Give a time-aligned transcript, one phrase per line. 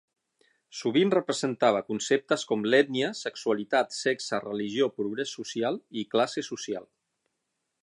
[0.77, 6.91] Sovint representava conceptes com l'ètnia, sexualitat, sexe, religió, progrés social i classe social.